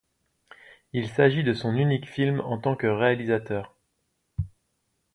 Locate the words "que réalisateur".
2.75-3.75